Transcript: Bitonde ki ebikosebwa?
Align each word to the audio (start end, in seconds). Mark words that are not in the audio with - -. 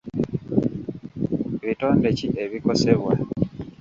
Bitonde 1.65 2.09
ki 2.17 2.27
ebikosebwa? 2.43 3.11